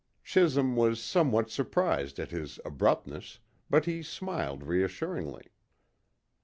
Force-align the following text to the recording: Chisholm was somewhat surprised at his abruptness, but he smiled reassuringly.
Chisholm 0.23 0.75
was 0.75 0.99
somewhat 0.99 1.51
surprised 1.51 2.17
at 2.17 2.31
his 2.31 2.59
abruptness, 2.65 3.37
but 3.69 3.85
he 3.85 4.01
smiled 4.01 4.63
reassuringly. 4.63 5.51